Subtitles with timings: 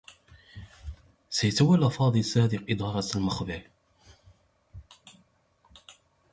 [1.29, 3.61] سيتولّى فاضل صادق إدارة المخبر.